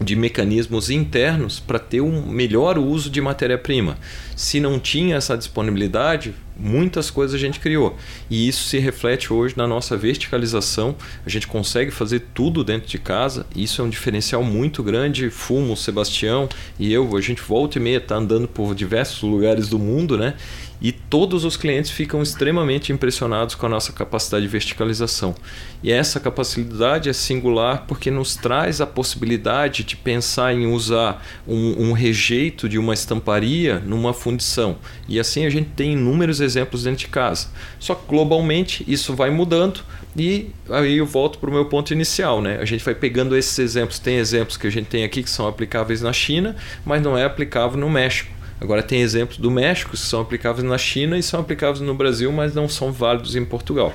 de 0.00 0.16
mecanismos 0.16 0.88
internos 0.88 1.60
para 1.60 1.78
ter 1.78 2.00
um 2.00 2.26
melhor 2.26 2.78
uso 2.78 3.10
de 3.10 3.20
matéria-prima. 3.20 3.98
Se 4.34 4.58
não 4.58 4.78
tinha 4.78 5.16
essa 5.16 5.36
disponibilidade, 5.36 6.34
muitas 6.56 7.10
coisas 7.10 7.34
a 7.34 7.38
gente 7.38 7.60
criou. 7.60 7.96
E 8.30 8.48
isso 8.48 8.64
se 8.64 8.78
reflete 8.78 9.32
hoje 9.32 9.54
na 9.56 9.66
nossa 9.66 9.96
verticalização. 9.96 10.96
A 11.24 11.28
gente 11.28 11.46
consegue 11.46 11.90
fazer 11.90 12.20
tudo 12.32 12.64
dentro 12.64 12.88
de 12.88 12.98
casa. 12.98 13.46
Isso 13.54 13.82
é 13.82 13.84
um 13.84 13.90
diferencial 13.90 14.42
muito 14.42 14.82
grande. 14.82 15.28
Fumo, 15.28 15.76
Sebastião 15.76 16.48
e 16.78 16.90
eu, 16.92 17.14
a 17.16 17.20
gente 17.20 17.42
volta 17.42 17.78
e 17.78 17.82
meia 17.82 18.00
tá 18.00 18.16
andando 18.16 18.48
por 18.48 18.74
diversos 18.74 19.22
lugares 19.22 19.68
do 19.68 19.78
mundo, 19.78 20.16
né? 20.16 20.34
E 20.80 20.92
todos 20.92 21.44
os 21.44 21.56
clientes 21.56 21.90
ficam 21.90 22.22
extremamente 22.22 22.92
impressionados 22.92 23.54
com 23.54 23.66
a 23.66 23.68
nossa 23.68 23.92
capacidade 23.92 24.44
de 24.44 24.48
verticalização. 24.50 25.34
E 25.82 25.92
essa 25.92 26.18
capacidade 26.18 27.08
é 27.08 27.12
singular 27.12 27.84
porque 27.86 28.10
nos 28.10 28.34
traz 28.36 28.80
a 28.80 28.86
possibilidade 28.86 29.84
de 29.84 29.96
pensar 29.96 30.54
em 30.54 30.66
usar 30.66 31.24
um, 31.46 31.90
um 31.90 31.92
rejeito 31.92 32.68
de 32.68 32.78
uma 32.78 32.94
estamparia 32.94 33.78
numa 33.80 34.14
fundição. 34.14 34.78
E 35.08 35.20
assim 35.20 35.44
a 35.44 35.50
gente 35.50 35.70
tem 35.70 35.92
inúmeros 35.92 36.40
exemplos 36.40 36.84
dentro 36.84 37.00
de 37.00 37.08
casa. 37.08 37.48
Só 37.78 37.94
que 37.94 38.06
globalmente 38.06 38.84
isso 38.88 39.14
vai 39.14 39.30
mudando. 39.30 39.80
E 40.16 40.50
aí 40.68 40.96
eu 40.96 41.06
volto 41.06 41.38
para 41.38 41.48
o 41.48 41.52
meu 41.52 41.66
ponto 41.66 41.92
inicial, 41.92 42.42
né? 42.42 42.58
A 42.60 42.64
gente 42.64 42.84
vai 42.84 42.94
pegando 42.94 43.36
esses 43.36 43.58
exemplos. 43.58 43.98
Tem 43.98 44.16
exemplos 44.16 44.56
que 44.56 44.66
a 44.66 44.70
gente 44.70 44.86
tem 44.86 45.04
aqui 45.04 45.22
que 45.22 45.30
são 45.30 45.46
aplicáveis 45.46 46.02
na 46.02 46.12
China, 46.12 46.56
mas 46.84 47.00
não 47.00 47.16
é 47.16 47.24
aplicável 47.24 47.78
no 47.78 47.88
México. 47.88 48.39
Agora 48.60 48.82
tem 48.82 49.00
exemplos 49.00 49.38
do 49.38 49.50
México 49.50 49.92
que 49.92 49.96
são 49.96 50.20
aplicáveis 50.20 50.64
na 50.64 50.76
China 50.76 51.16
e 51.16 51.22
são 51.22 51.40
aplicáveis 51.40 51.80
no 51.80 51.94
Brasil, 51.94 52.30
mas 52.30 52.54
não 52.54 52.68
são 52.68 52.92
válidos 52.92 53.34
em 53.34 53.44
Portugal. 53.44 53.92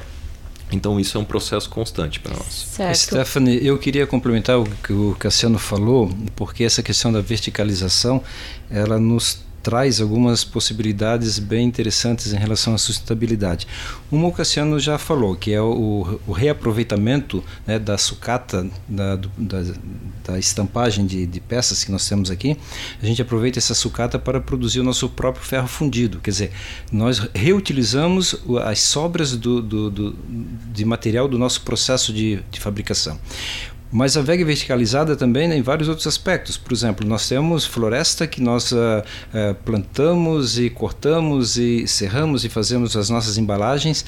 Então 0.71 0.99
isso 0.99 1.17
é 1.17 1.21
um 1.21 1.25
processo 1.25 1.69
constante 1.69 2.19
para 2.19 2.33
nós. 2.33 2.67
Certo. 2.71 2.97
Stephanie, 2.97 3.65
eu 3.65 3.77
queria 3.77 4.07
complementar 4.07 4.59
o 4.59 4.65
que 4.65 4.91
o 4.91 5.15
Cassiano 5.19 5.59
falou, 5.59 6.09
porque 6.35 6.63
essa 6.63 6.81
questão 6.81 7.13
da 7.13 7.21
verticalização, 7.21 8.23
ela 8.69 8.99
nos 8.99 9.45
traz 9.65 9.99
algumas 9.99 10.43
possibilidades 10.43 11.39
bem 11.39 11.65
interessantes 11.65 12.31
em 12.31 12.37
relação 12.37 12.75
à 12.75 12.77
sustentabilidade. 12.77 13.65
Uma 14.11 14.27
o 14.27 14.31
Cassiano 14.31 14.79
já 14.79 14.99
falou, 14.99 15.35
que 15.35 15.51
é 15.51 15.59
o, 15.59 16.19
o 16.27 16.31
reaproveitamento 16.31 17.43
né, 17.65 17.79
da 17.79 17.97
sucata, 17.97 18.69
da, 18.87 19.15
da, 19.35 19.63
da 20.23 20.37
estampagem 20.37 21.07
de, 21.07 21.25
de, 21.25 21.39
peças 21.39 21.83
que 21.83 21.91
nós 21.91 22.07
temos 22.07 22.29
aqui. 22.29 22.55
A 23.01 23.05
gente 23.07 23.23
aproveita 23.23 23.57
essa 23.57 23.73
sucata 23.73 24.19
para 24.19 24.39
produzir 24.39 24.81
o 24.81 24.83
nosso 24.83 25.09
próprio 25.09 25.43
ferro 25.43 25.67
fundido. 25.67 26.19
Quer 26.19 26.29
dizer, 26.29 26.51
nós 26.91 27.27
reutilizamos 27.33 28.35
as 28.65 28.81
sobras 28.81 29.35
do, 29.35 29.63
do, 29.63 29.89
do 29.89 30.15
de 30.71 30.85
material 30.85 31.27
do 31.27 31.39
nosso 31.39 31.61
processo 31.61 32.13
de, 32.13 32.39
de 32.51 32.59
fabricação. 32.59 33.19
Mas 33.95 34.17
a 34.17 34.21
VEG 34.21 34.43
verticalizada 34.43 35.15
também 35.15 35.47
né, 35.47 35.57
em 35.57 35.61
vários 35.61 35.87
outros 35.87 36.05
aspectos. 36.05 36.57
Por 36.57 36.73
exemplo, 36.73 37.07
nós 37.07 37.29
temos 37.29 37.65
floresta 37.65 38.27
que 38.27 38.41
nós 38.41 38.73
uh, 38.73 38.75
plantamos 39.63 40.59
e 40.59 40.69
cortamos 40.69 41.55
e 41.55 41.87
serramos 41.87 42.43
e 42.43 42.49
fazemos 42.49 42.93
as 42.97 43.09
nossas 43.09 43.37
embalagens. 43.37 44.03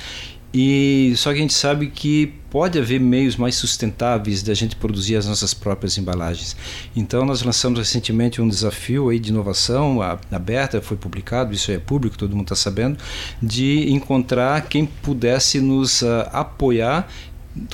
E 0.53 1.13
só 1.15 1.31
que 1.31 1.37
a 1.37 1.41
gente 1.41 1.53
sabe 1.53 1.87
que 1.87 2.33
pode 2.49 2.77
haver 2.77 2.99
meios 2.99 3.37
mais 3.37 3.55
sustentáveis 3.55 4.43
da 4.43 4.53
gente 4.53 4.75
produzir 4.75 5.15
as 5.15 5.25
nossas 5.25 5.53
próprias 5.53 5.97
embalagens. 5.97 6.57
Então 6.93 7.23
nós 7.23 7.41
lançamos 7.41 7.79
recentemente 7.79 8.41
um 8.41 8.47
desafio 8.49 9.07
aí 9.07 9.19
de 9.19 9.29
inovação 9.29 10.01
aberta, 10.29 10.81
foi 10.81 10.97
publicado, 10.97 11.53
isso 11.53 11.71
é 11.71 11.77
público, 11.77 12.17
todo 12.17 12.35
mundo 12.35 12.53
está 12.53 12.55
sabendo, 12.55 12.97
de 13.41 13.89
encontrar 13.89 14.67
quem 14.67 14.85
pudesse 14.85 15.61
nos 15.61 16.01
uh, 16.01 16.27
apoiar 16.33 17.07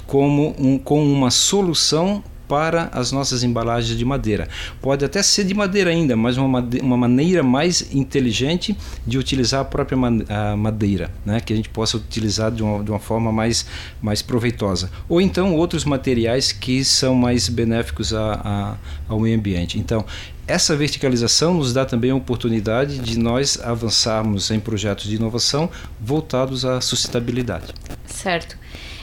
como 0.06 0.56
um, 0.58 0.78
com 0.78 1.04
uma 1.04 1.32
solução 1.32 2.24
para 2.48 2.90
as 2.92 3.12
nossas 3.12 3.44
embalagens 3.44 3.98
de 3.98 4.06
madeira. 4.06 4.48
Pode 4.82 5.04
até 5.04 5.24
ser 5.24 5.44
de 5.44 5.54
madeira 5.54 5.90
ainda, 5.90 6.16
mas 6.16 6.38
uma, 6.38 6.48
madeira, 6.48 6.86
uma 6.86 6.98
maneira 6.98 7.42
mais 7.42 7.94
inteligente 7.94 8.78
de 9.08 9.18
utilizar 9.18 9.62
a 9.62 9.66
própria 9.66 9.98
madeira, 10.56 11.10
né? 11.26 11.40
que 11.40 11.54
a 11.54 11.56
gente 11.56 11.70
possa 11.70 11.98
utilizar 11.98 12.52
de 12.52 12.62
uma, 12.62 12.84
de 12.84 12.92
uma 12.92 13.00
forma 13.00 13.32
mais, 13.32 13.66
mais 14.02 14.22
proveitosa. 14.22 14.92
Ou 15.10 15.22
então 15.22 15.56
outros 15.56 15.86
materiais 15.86 16.52
que 16.52 16.84
são 16.84 17.16
mais 17.16 17.50
benéficos 17.50 18.14
a, 18.14 18.34
a, 18.44 18.76
ao 19.08 19.20
meio 19.20 19.36
ambiente. 19.36 19.80
Então, 19.80 20.06
essa 20.46 20.76
verticalização 20.76 21.54
nos 21.54 21.74
dá 21.74 21.86
também 21.86 22.12
a 22.12 22.16
oportunidade 22.16 23.00
de 23.00 23.18
nós 23.18 23.58
avançarmos 23.64 24.52
em 24.52 24.60
projetos 24.60 25.06
de 25.06 25.16
inovação 25.16 25.70
voltados 26.00 26.66
à 26.66 26.82
sustentabilidade. 26.82 27.74
Certo. 28.06 28.58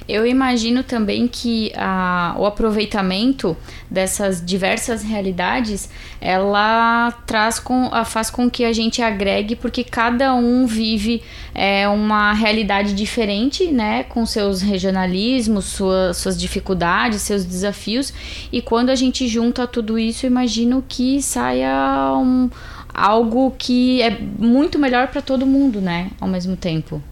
Eu 0.09 0.27
imagino 0.27 0.83
também 0.83 1.29
que 1.29 1.73
a, 1.77 2.35
o 2.39 2.45
aproveitamento 2.45 3.57
dessas 3.89 4.45
diversas 4.45 5.03
realidades, 5.03 5.89
ela 6.21 7.13
traz 7.27 7.59
com, 7.59 7.89
a, 7.93 8.05
faz 8.05 8.31
com 8.31 8.51
que 8.51 8.65
a 8.65 8.73
gente 8.73 9.03
agregue, 9.03 9.55
porque 9.55 9.85
cada 9.85 10.35
um 10.35 10.67
vive 10.67 11.23
é, 11.55 11.89
uma 11.89 12.33
realidade 12.33 12.95
diferente, 12.95 13.71
né, 13.71 14.05
com 14.05 14.27
seus 14.27 14.61
regionalismos, 14.61 15.67
sua, 15.67 16.13
suas 16.15 16.39
dificuldades, 16.39 17.23
seus 17.23 17.45
desafios, 17.45 18.13
e 18.53 18.61
quando 18.61 18.91
a 18.91 18.95
gente 18.95 19.29
junta 19.29 19.67
tudo 19.67 19.99
isso, 19.99 20.27
imagino 20.27 20.85
que 20.89 21.23
saia 21.23 22.15
um, 22.17 22.51
algo 22.93 23.55
que 23.57 24.03
é 24.03 24.11
muito 24.11 24.79
melhor 24.79 25.09
para 25.09 25.23
todo 25.23 25.47
mundo, 25.47 25.81
né, 25.81 26.11
ao 26.21 26.29
mesmo 26.29 26.57
tempo. 26.57 27.03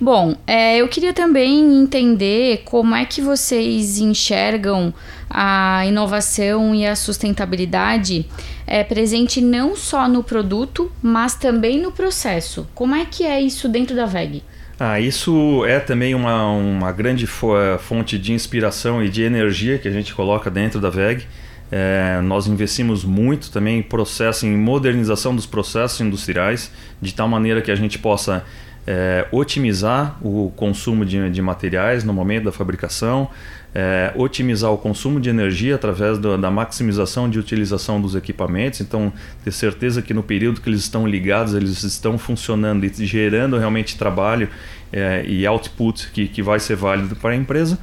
Bom, 0.00 0.34
é, 0.46 0.78
eu 0.78 0.88
queria 0.88 1.12
também 1.12 1.82
entender 1.82 2.62
como 2.64 2.94
é 2.94 3.04
que 3.04 3.20
vocês 3.20 3.98
enxergam 3.98 4.94
a 5.28 5.84
inovação 5.86 6.74
e 6.74 6.86
a 6.86 6.96
sustentabilidade 6.96 8.24
é, 8.66 8.82
presente 8.82 9.42
não 9.42 9.76
só 9.76 10.08
no 10.08 10.24
produto, 10.24 10.90
mas 11.02 11.34
também 11.34 11.78
no 11.78 11.92
processo. 11.92 12.66
Como 12.74 12.94
é 12.94 13.04
que 13.04 13.24
é 13.24 13.42
isso 13.42 13.68
dentro 13.68 13.94
da 13.94 14.06
VEG? 14.06 14.42
Ah, 14.78 14.98
isso 14.98 15.66
é 15.66 15.78
também 15.78 16.14
uma, 16.14 16.50
uma 16.50 16.90
grande 16.90 17.26
fonte 17.26 18.18
de 18.18 18.32
inspiração 18.32 19.04
e 19.04 19.10
de 19.10 19.22
energia 19.22 19.76
que 19.76 19.86
a 19.86 19.90
gente 19.90 20.14
coloca 20.14 20.50
dentro 20.50 20.80
da 20.80 20.88
VEG. 20.88 21.26
É, 21.70 22.20
nós 22.22 22.46
investimos 22.46 23.04
muito 23.04 23.50
também 23.50 23.80
em 23.80 23.82
processo, 23.82 24.46
em 24.46 24.56
modernização 24.56 25.36
dos 25.36 25.44
processos 25.44 26.00
industriais, 26.00 26.72
de 27.02 27.12
tal 27.14 27.28
maneira 27.28 27.60
que 27.60 27.70
a 27.70 27.76
gente 27.76 27.98
possa 27.98 28.44
é, 28.92 29.24
otimizar 29.30 30.18
o 30.20 30.50
consumo 30.56 31.04
de, 31.04 31.30
de, 31.30 31.40
materiais 31.40 32.02
no 32.02 32.12
momento 32.12 32.46
da 32.46 32.52
fabricação, 32.52 33.30
é, 33.72 34.12
otimizar 34.16 34.72
o 34.72 34.76
consumo 34.76 35.20
de 35.20 35.30
energia 35.30 35.76
através 35.76 36.18
do, 36.18 36.36
da 36.36 36.50
maximização 36.50 37.30
de 37.30 37.38
utilização 37.38 38.00
dos 38.00 38.16
equipamentos. 38.16 38.80
Então, 38.80 39.12
ter 39.44 39.52
certeza 39.52 40.02
que 40.02 40.12
no 40.12 40.24
período 40.24 40.60
que 40.60 40.68
eles 40.68 40.80
estão 40.80 41.06
ligados, 41.06 41.54
eles 41.54 41.84
estão 41.84 42.18
funcionando 42.18 42.84
e 42.84 43.06
gerando 43.06 43.56
realmente 43.56 43.96
trabalho 43.96 44.48
é, 44.92 45.24
e 45.24 45.46
output 45.46 46.10
que, 46.10 46.26
que 46.26 46.42
vai 46.42 46.58
ser 46.58 46.74
válido 46.74 47.14
para 47.14 47.30
a 47.30 47.36
empresa 47.36 47.78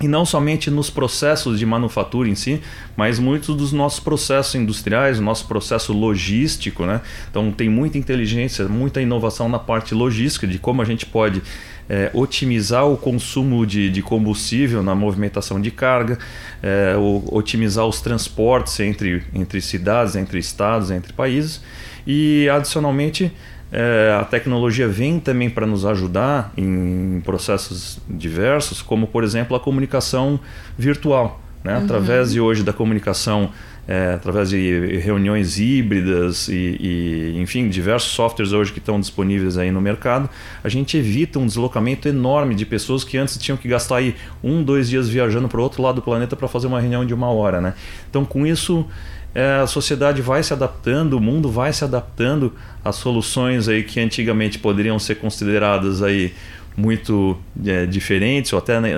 e 0.00 0.06
não 0.06 0.24
somente 0.24 0.70
nos 0.70 0.90
processos 0.90 1.58
de 1.58 1.66
manufatura 1.66 2.28
em 2.28 2.34
si, 2.34 2.60
mas 2.96 3.18
muitos 3.18 3.56
dos 3.56 3.72
nossos 3.72 4.00
processos 4.00 4.54
industriais, 4.54 5.18
nosso 5.18 5.46
processo 5.46 5.92
logístico, 5.92 6.86
né? 6.86 7.00
Então 7.30 7.50
tem 7.50 7.68
muita 7.68 7.98
inteligência, 7.98 8.68
muita 8.68 9.00
inovação 9.02 9.48
na 9.48 9.58
parte 9.58 9.94
logística 9.94 10.46
de 10.46 10.58
como 10.58 10.80
a 10.82 10.84
gente 10.84 11.04
pode 11.04 11.42
é, 11.88 12.10
otimizar 12.12 12.86
o 12.86 12.96
consumo 12.96 13.66
de, 13.66 13.90
de, 13.90 14.02
combustível 14.02 14.82
na 14.82 14.94
movimentação 14.94 15.60
de 15.60 15.70
carga, 15.70 16.18
é, 16.62 16.94
o, 16.96 17.24
otimizar 17.32 17.86
os 17.86 18.00
transportes 18.00 18.78
entre, 18.80 19.24
entre 19.34 19.60
cidades, 19.60 20.14
entre 20.14 20.38
estados, 20.38 20.90
entre 20.90 21.12
países 21.12 21.60
e 22.06 22.48
adicionalmente 22.48 23.32
é, 23.70 24.16
a 24.18 24.24
tecnologia 24.24 24.88
vem 24.88 25.20
também 25.20 25.50
para 25.50 25.66
nos 25.66 25.84
ajudar 25.84 26.52
em 26.56 27.20
processos 27.24 27.98
diversos, 28.08 28.80
como 28.80 29.06
por 29.06 29.22
exemplo 29.22 29.56
a 29.56 29.60
comunicação 29.60 30.40
virtual. 30.76 31.40
Né? 31.62 31.76
Uhum. 31.76 31.84
Através 31.84 32.32
de 32.32 32.40
hoje 32.40 32.62
da 32.62 32.72
comunicação, 32.72 33.50
é, 33.86 34.14
através 34.14 34.50
de 34.50 34.98
reuniões 34.98 35.58
híbridas 35.58 36.48
e, 36.48 36.76
e, 36.78 37.40
enfim, 37.40 37.68
diversos 37.68 38.12
softwares 38.12 38.52
hoje 38.52 38.72
que 38.72 38.78
estão 38.78 39.00
disponíveis 39.00 39.58
aí 39.58 39.70
no 39.70 39.80
mercado, 39.80 40.30
a 40.62 40.68
gente 40.68 40.96
evita 40.96 41.38
um 41.38 41.46
deslocamento 41.46 42.08
enorme 42.08 42.54
de 42.54 42.64
pessoas 42.64 43.02
que 43.02 43.18
antes 43.18 43.36
tinham 43.38 43.56
que 43.56 43.66
gastar 43.66 43.96
aí 43.96 44.14
um, 44.42 44.62
dois 44.62 44.88
dias 44.88 45.08
viajando 45.08 45.48
para 45.48 45.58
o 45.58 45.62
outro 45.62 45.82
lado 45.82 45.96
do 45.96 46.02
planeta 46.02 46.36
para 46.36 46.48
fazer 46.48 46.66
uma 46.66 46.80
reunião 46.80 47.04
de 47.04 47.12
uma 47.12 47.30
hora. 47.30 47.60
Né? 47.60 47.74
Então, 48.08 48.24
com 48.24 48.46
isso 48.46 48.86
a 49.62 49.66
sociedade 49.66 50.22
vai 50.22 50.42
se 50.42 50.52
adaptando, 50.52 51.14
o 51.14 51.20
mundo 51.20 51.50
vai 51.50 51.72
se 51.72 51.84
adaptando 51.84 52.52
a 52.84 52.92
soluções 52.92 53.68
aí 53.68 53.82
que 53.82 54.00
antigamente 54.00 54.58
poderiam 54.58 54.98
ser 54.98 55.16
consideradas 55.16 56.02
aí 56.02 56.34
muito 56.78 57.36
é, 57.66 57.86
diferentes 57.86 58.52
ou 58.52 58.58
até 58.60 58.80
né, 58.80 58.90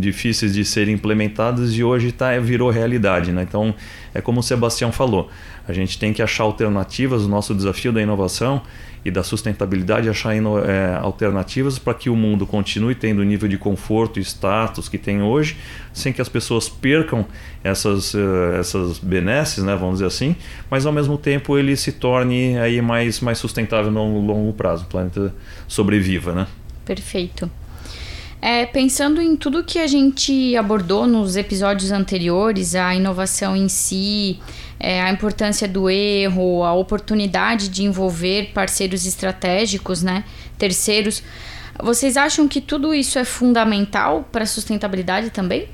difíceis 0.00 0.52
de 0.52 0.64
serem 0.64 0.96
implementadas 0.96 1.72
e 1.76 1.84
hoje 1.84 2.10
tá, 2.10 2.36
virou 2.40 2.70
realidade. 2.70 3.30
Né? 3.30 3.46
Então, 3.48 3.72
é 4.12 4.20
como 4.20 4.40
o 4.40 4.42
Sebastião 4.42 4.90
falou, 4.90 5.30
a 5.68 5.72
gente 5.72 5.96
tem 5.96 6.12
que 6.12 6.20
achar 6.20 6.42
alternativas, 6.42 7.22
o 7.22 7.28
nosso 7.28 7.54
desafio 7.54 7.92
da 7.92 8.02
inovação 8.02 8.62
e 9.04 9.12
da 9.12 9.22
sustentabilidade, 9.22 10.08
achar 10.08 10.34
é, 10.34 10.96
alternativas 11.00 11.78
para 11.78 11.94
que 11.94 12.10
o 12.10 12.16
mundo 12.16 12.44
continue 12.44 12.96
tendo 12.96 13.20
o 13.20 13.24
nível 13.24 13.48
de 13.48 13.56
conforto 13.56 14.18
e 14.18 14.22
status 14.22 14.88
que 14.88 14.98
tem 14.98 15.22
hoje, 15.22 15.56
sem 15.92 16.12
que 16.12 16.20
as 16.20 16.28
pessoas 16.28 16.68
percam 16.68 17.24
essas, 17.62 18.12
uh, 18.14 18.54
essas 18.58 18.98
benesses, 18.98 19.62
né, 19.62 19.76
vamos 19.76 19.94
dizer 19.94 20.06
assim, 20.06 20.34
mas 20.68 20.84
ao 20.84 20.92
mesmo 20.92 21.16
tempo 21.16 21.56
ele 21.56 21.76
se 21.76 21.92
torne 21.92 22.58
aí 22.58 22.82
mais, 22.82 23.20
mais 23.20 23.38
sustentável 23.38 23.92
no 23.92 24.20
longo 24.20 24.52
prazo, 24.52 24.84
o 24.84 24.88
planeta 24.88 25.32
sobreviva. 25.68 26.32
Né? 26.32 26.46
Perfeito. 26.88 27.50
É, 28.40 28.64
pensando 28.64 29.20
em 29.20 29.36
tudo 29.36 29.62
que 29.62 29.78
a 29.78 29.86
gente 29.86 30.56
abordou 30.56 31.06
nos 31.06 31.36
episódios 31.36 31.92
anteriores, 31.92 32.74
a 32.74 32.94
inovação 32.94 33.54
em 33.54 33.68
si, 33.68 34.38
é, 34.80 35.02
a 35.02 35.10
importância 35.10 35.68
do 35.68 35.90
erro, 35.90 36.64
a 36.64 36.72
oportunidade 36.72 37.68
de 37.68 37.84
envolver 37.84 38.52
parceiros 38.54 39.04
estratégicos, 39.04 40.02
né, 40.02 40.24
terceiros, 40.56 41.22
vocês 41.78 42.16
acham 42.16 42.48
que 42.48 42.62
tudo 42.62 42.94
isso 42.94 43.18
é 43.18 43.24
fundamental 43.24 44.26
para 44.32 44.44
a 44.44 44.46
sustentabilidade 44.46 45.28
também? 45.28 45.68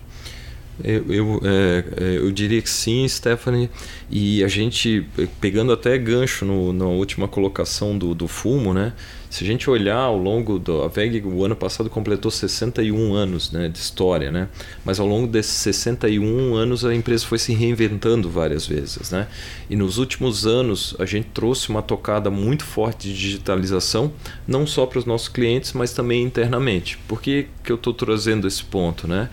Eu, 0.83 1.13
eu, 1.13 1.41
é, 1.45 1.85
é, 1.97 2.17
eu, 2.19 2.33
diria 2.33 2.61
que 2.61 2.71
sim, 2.71 3.07
Stephanie. 3.07 3.71
E 4.11 4.43
a 4.43 4.49
gente, 4.49 5.07
pegando 5.41 5.73
até 5.73 5.97
gancho 5.97 6.45
no, 6.45 6.73
na 6.73 6.87
última 6.87 7.29
colocação 7.29 7.97
do, 7.97 8.15
do 8.15 8.27
fumo, 8.27 8.75
né? 8.75 8.93
Se 9.31 9.43
a 9.43 9.47
gente 9.47 9.69
olhar 9.69 9.97
ao 9.97 10.17
longo 10.17 10.61
do. 10.61 10.83
A 10.83 10.89
VEG, 10.89 11.23
o 11.27 11.45
ano 11.45 11.57
passado, 11.57 11.91
completou 11.91 12.31
61 12.31 13.15
anos 13.15 13.51
né, 13.51 13.69
de 13.69 13.79
história, 13.79 14.31
né? 14.31 14.49
Mas 14.85 15.01
ao 15.01 15.09
longo 15.09 15.27
desses 15.27 15.55
61 15.55 16.55
anos, 16.55 16.85
a 16.85 16.95
empresa 16.95 17.27
foi 17.27 17.39
se 17.39 17.53
reinventando 17.53 18.31
várias 18.31 18.65
vezes, 18.65 19.11
né? 19.11 19.27
E 19.69 19.75
nos 19.75 19.99
últimos 19.99 20.47
anos, 20.47 20.95
a 21.01 21.05
gente 21.05 21.29
trouxe 21.35 21.69
uma 21.69 21.83
tocada 21.83 22.31
muito 22.31 22.65
forte 22.65 23.09
de 23.09 23.15
digitalização, 23.19 24.13
não 24.47 24.67
só 24.67 24.87
para 24.87 25.01
os 25.01 25.05
nossos 25.05 25.29
clientes, 25.29 25.73
mas 25.73 25.93
também 25.93 26.23
internamente. 26.23 26.97
Por 27.09 27.21
que, 27.21 27.49
que 27.65 27.73
eu 27.73 27.77
estou 27.77 27.93
trazendo 27.93 28.47
esse 28.47 28.63
ponto, 28.63 29.09
né? 29.09 29.29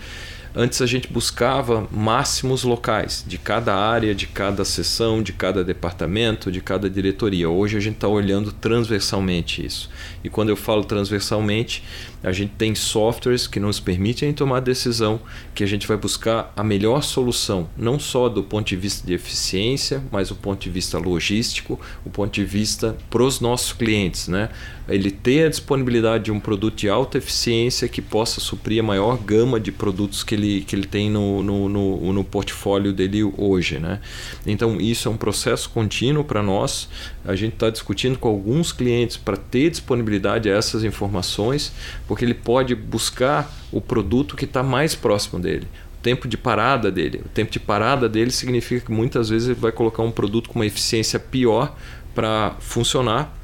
Antes 0.54 0.82
a 0.82 0.86
gente 0.86 1.08
buscava 1.08 1.88
máximos 1.90 2.64
locais 2.64 3.24
de 3.26 3.38
cada 3.38 3.74
área, 3.74 4.14
de 4.14 4.28
cada 4.28 4.66
seção, 4.66 5.24
de 5.24 5.32
cada 5.32 5.64
departamento, 5.64 6.52
de 6.52 6.60
cada 6.60 6.90
diretoria. 6.90 7.50
Hoje 7.50 7.78
a 7.78 7.80
gente 7.80 7.96
está 7.96 8.10
olhando 8.10 8.52
transversalmente 8.52 9.66
isso. 9.66 9.90
E 10.22 10.30
quando 10.30 10.50
eu 10.50 10.58
falo 10.58 10.84
transversalmente, 10.84 11.82
a 12.24 12.32
gente 12.32 12.54
tem 12.58 12.76
softwares 12.76 13.48
que 13.48 13.60
nos 13.60 13.80
permitem 13.80 14.32
tomar 14.34 14.60
decisão, 14.60 15.20
que 15.56 15.64
a 15.64 15.68
gente 15.68 15.88
vai 15.88 15.98
buscar 15.98 16.54
a 16.56 16.64
melhor 16.64 17.02
solução, 17.02 17.70
não 17.76 18.00
só 18.00 18.30
do 18.30 18.44
ponto 18.44 18.68
de 18.68 18.76
vista 18.76 19.06
de 19.06 19.14
eficiência, 19.14 20.04
mas 20.12 20.30
do 20.30 20.36
ponto 20.36 20.62
de 20.62 20.70
vista 20.70 20.98
logístico, 20.98 21.80
o 22.06 22.10
ponto 22.10 22.34
de 22.34 22.46
vista 22.46 22.96
para 23.10 23.24
os 23.24 23.40
nossos 23.40 23.74
clientes, 23.74 24.28
né? 24.28 24.50
Ele 24.88 25.10
ter 25.10 25.46
a 25.46 25.50
disponibilidade 25.50 26.26
de 26.26 26.32
um 26.32 26.40
produto 26.40 26.76
de 26.76 26.90
alta 26.90 27.18
eficiência 27.18 27.88
que 27.88 28.02
possa 28.02 28.42
suprir 28.42 28.82
a 28.82 28.84
maior 28.84 29.18
gama 29.18 29.60
de 29.60 29.72
produtos 29.72 30.24
que 30.24 30.36
ele, 30.36 30.62
que 30.62 30.76
ele 30.76 30.86
tem 30.86 31.10
no, 31.10 31.42
no, 31.42 31.70
no, 31.70 32.14
no 32.14 32.24
portfólio 32.24 32.92
dele 32.92 33.24
hoje, 33.38 33.80
né? 33.80 34.00
Então 34.46 34.82
isso 34.82 35.08
é 35.08 35.12
um 35.12 35.18
processo 35.18 35.70
contínuo 35.70 36.24
para 36.24 36.44
nós. 36.44 36.90
A 37.26 37.36
gente 37.36 37.54
está 37.54 37.70
discutindo 37.70 38.18
com 38.18 38.28
alguns 38.28 38.72
clientes 38.72 39.18
para 39.18 39.38
ter 39.38 39.70
disponibilidade 39.70 40.50
a 40.50 40.56
essas 40.56 40.84
informações 40.84 41.72
porque 42.08 42.26
ele 42.26 42.34
pode 42.34 42.74
buscar 42.76 43.52
o 43.72 43.80
produto 43.80 44.36
que 44.36 44.46
está 44.46 44.64
mais 44.64 44.96
próximo 44.96 45.40
dele. 45.40 45.68
O 46.00 46.02
tempo 46.02 46.28
de 46.28 46.38
parada 46.38 46.92
dele. 46.92 47.22
O 47.24 47.30
tempo 47.30 47.52
de 47.52 47.60
parada 47.60 48.10
dele 48.10 48.32
significa 48.32 48.88
que 48.88 48.92
muitas 48.92 49.30
vezes 49.30 49.50
ele 49.50 49.60
vai 49.60 49.72
colocar 49.72 50.02
um 50.02 50.12
produto 50.12 50.50
com 50.50 50.60
uma 50.60 50.66
eficiência 50.66 51.20
pior 51.20 51.76
para 52.16 52.56
funcionar 52.60 53.38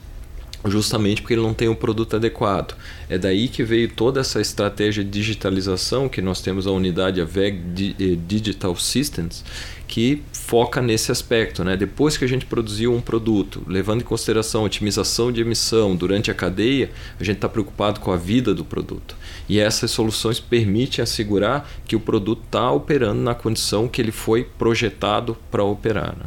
justamente 0.65 1.21
porque 1.21 1.33
ele 1.33 1.41
não 1.41 1.53
tem 1.53 1.67
o 1.67 1.71
um 1.71 1.75
produto 1.75 2.15
adequado. 2.15 2.75
É 3.09 3.17
daí 3.17 3.47
que 3.47 3.63
veio 3.63 3.89
toda 3.89 4.19
essa 4.19 4.41
estratégia 4.41 5.03
de 5.03 5.09
digitalização 5.09 6.09
que 6.09 6.21
nós 6.21 6.41
temos 6.41 6.67
a 6.67 6.71
unidade 6.71 7.21
a 7.21 7.25
VEG 7.25 7.95
eh, 7.99 8.17
Digital 8.27 8.75
Systems, 8.75 9.43
que 9.87 10.21
foca 10.47 10.81
nesse 10.81 11.11
aspecto. 11.11 11.63
Né? 11.63 11.75
Depois 11.75 12.15
que 12.15 12.23
a 12.23 12.27
gente 12.27 12.45
produziu 12.45 12.93
um 12.93 13.01
produto, 13.01 13.61
levando 13.67 14.01
em 14.01 14.05
consideração 14.05 14.61
a 14.61 14.63
otimização 14.63 15.29
de 15.29 15.41
emissão 15.41 15.93
durante 15.93 16.31
a 16.31 16.33
cadeia, 16.33 16.89
a 17.19 17.23
gente 17.23 17.35
está 17.35 17.49
preocupado 17.49 17.99
com 17.99 18.11
a 18.11 18.17
vida 18.17 18.55
do 18.55 18.63
produto. 18.63 19.15
E 19.49 19.59
essas 19.59 19.91
soluções 19.91 20.39
permitem 20.39 21.03
assegurar 21.03 21.69
que 21.85 21.97
o 21.97 21.99
produto 21.99 22.43
está 22.45 22.71
operando 22.71 23.21
na 23.21 23.35
condição 23.35 23.89
que 23.89 24.01
ele 24.01 24.11
foi 24.11 24.45
projetado 24.45 25.37
para 25.51 25.63
operar. 25.63 26.15
Né? 26.17 26.25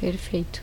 Perfeito. 0.00 0.62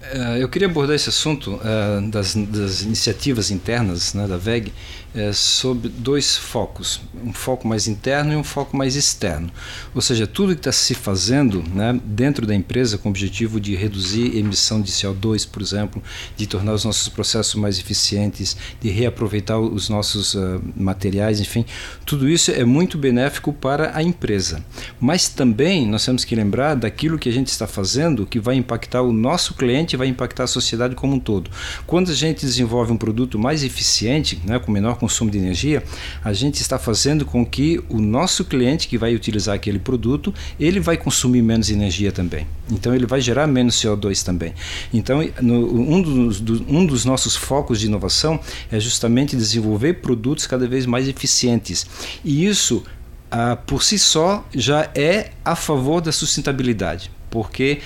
É, 0.00 0.42
eu 0.42 0.48
queria 0.48 0.68
abordar 0.68 0.94
esse 0.94 1.08
assunto 1.08 1.54
uh, 1.54 2.10
das, 2.10 2.34
das, 2.34 2.82
iniciativas 2.82 3.50
internas 3.50 4.12
né, 4.12 4.26
da 4.26 4.36
VEG 4.36 4.70
é, 5.14 5.32
sob 5.32 5.88
dois 5.88 6.36
focos, 6.36 7.00
um 7.24 7.32
foco 7.32 7.68
mais 7.68 7.86
interno 7.86 8.32
e 8.32 8.36
um 8.36 8.42
foco 8.42 8.76
mais 8.76 8.96
externo. 8.96 9.48
Ou 9.94 10.00
seja, 10.00 10.26
tudo 10.26 10.54
que 10.54 10.60
está 10.60 10.72
se 10.72 10.94
fazendo 10.94 11.62
né, 11.72 11.98
dentro 12.04 12.44
da 12.46 12.54
empresa 12.54 12.98
com 12.98 13.08
o 13.08 13.12
objetivo 13.12 13.60
de 13.60 13.76
reduzir 13.76 14.36
emissão 14.36 14.82
de 14.82 14.90
CO2, 14.90 15.48
por 15.48 15.62
exemplo, 15.62 16.02
de 16.36 16.46
tornar 16.46 16.72
os 16.72 16.84
nossos 16.84 17.08
processos 17.08 17.54
mais 17.54 17.78
eficientes, 17.78 18.56
de 18.80 18.90
reaproveitar 18.90 19.58
os 19.58 19.88
nossos 19.88 20.34
uh, 20.34 20.60
materiais, 20.76 21.38
enfim, 21.38 21.64
tudo 22.04 22.28
isso 22.28 22.50
é 22.50 22.64
muito 22.64 22.98
benéfico 22.98 23.52
para 23.52 23.96
a 23.96 24.02
empresa. 24.02 24.64
Mas 25.00 25.28
também 25.28 25.86
nós 25.86 26.04
temos 26.04 26.24
que 26.24 26.34
lembrar 26.34 26.74
daquilo 26.74 27.18
que 27.18 27.28
a 27.28 27.32
gente 27.32 27.48
está 27.48 27.66
fazendo 27.66 28.26
que 28.26 28.40
vai 28.40 28.56
impactar 28.56 29.02
o 29.02 29.12
nosso 29.12 29.54
cliente, 29.54 29.96
vai 29.96 30.08
impactar 30.08 30.44
a 30.44 30.48
sociedade 30.48 30.96
como 30.96 31.14
um 31.14 31.20
todo. 31.20 31.50
Quando 31.86 32.10
a 32.10 32.14
gente 32.14 32.44
desenvolve 32.44 32.92
um 32.92 32.96
produto 32.96 33.38
mais 33.38 33.62
eficiente, 33.62 34.40
né, 34.44 34.58
com 34.58 34.72
menor 34.72 34.98
consumo 35.04 35.30
de 35.30 35.36
energia, 35.36 35.82
a 36.24 36.32
gente 36.32 36.62
está 36.62 36.78
fazendo 36.78 37.26
com 37.26 37.44
que 37.44 37.78
o 37.90 38.00
nosso 38.00 38.42
cliente 38.42 38.88
que 38.88 38.96
vai 38.96 39.14
utilizar 39.14 39.54
aquele 39.54 39.78
produto, 39.78 40.32
ele 40.58 40.80
vai 40.80 40.96
consumir 40.96 41.42
menos 41.42 41.68
energia 41.70 42.10
também. 42.10 42.46
Então 42.70 42.94
ele 42.94 43.04
vai 43.04 43.20
gerar 43.20 43.46
menos 43.46 43.76
CO2 43.76 44.24
também. 44.24 44.54
Então 44.94 45.20
no, 45.42 45.94
um, 45.94 46.00
dos, 46.00 46.40
do, 46.40 46.64
um 46.66 46.86
dos 46.86 47.04
nossos 47.04 47.36
focos 47.36 47.80
de 47.80 47.86
inovação 47.86 48.40
é 48.72 48.80
justamente 48.80 49.36
desenvolver 49.36 49.94
produtos 49.94 50.46
cada 50.46 50.66
vez 50.66 50.86
mais 50.86 51.06
eficientes. 51.06 51.86
E 52.24 52.46
isso 52.46 52.82
ah, 53.30 53.56
por 53.56 53.82
si 53.82 53.98
só 53.98 54.46
já 54.54 54.90
é 54.94 55.32
a 55.44 55.54
favor 55.54 56.00
da 56.00 56.12
sustentabilidade 56.12 57.10
porque 57.34 57.80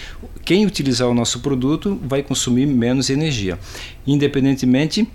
quem 0.44 0.66
utilizar 0.66 1.08
o 1.08 1.14
nosso 1.14 1.40
produto 1.40 1.98
vai 2.02 2.22
consumir 2.22 2.66
menos 2.66 3.08
energia, 3.08 3.58
independentemente 4.06 5.08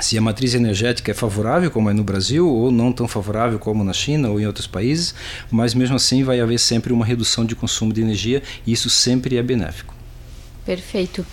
se 0.00 0.16
a 0.16 0.20
matriz 0.20 0.54
energética 0.54 1.10
é 1.10 1.14
favorável, 1.14 1.70
como 1.70 1.90
é 1.90 1.92
no 1.92 2.02
Brasil, 2.02 2.48
ou 2.48 2.70
não 2.70 2.92
tão 2.92 3.06
favorável 3.06 3.58
como 3.58 3.84
na 3.84 3.92
China 3.92 4.30
ou 4.30 4.40
em 4.40 4.46
outros 4.46 4.66
países, 4.66 5.14
mas 5.50 5.74
mesmo 5.74 5.96
assim 5.96 6.24
vai 6.24 6.40
haver 6.40 6.58
sempre 6.58 6.92
uma 6.92 7.04
redução 7.04 7.44
de 7.44 7.54
consumo 7.54 7.92
de 7.92 8.00
energia 8.00 8.42
e 8.66 8.72
isso 8.72 8.88
sempre 8.88 9.36
é 9.36 9.42
benéfico. 9.42 9.94
Perfeito. 10.64 11.24